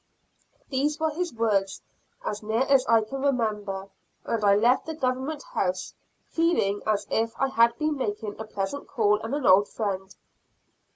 These 0.69 0.99
were 0.99 1.11
his 1.11 1.31
words, 1.31 1.79
as 2.25 2.41
near 2.41 2.63
as 2.63 2.87
I 2.87 3.01
can 3.03 3.21
remember, 3.21 3.87
and 4.25 4.43
I 4.43 4.55
left 4.55 4.87
the 4.87 4.95
Government 4.95 5.43
House, 5.53 5.93
feeling 6.25 6.81
as 6.87 7.05
if 7.11 7.33
I 7.39 7.49
had 7.49 7.77
been 7.77 7.97
making 7.97 8.35
a 8.39 8.45
pleasant 8.45 8.87
call 8.87 9.19
on 9.21 9.35
an 9.35 9.45
old 9.45 9.67
friend. 9.67 10.15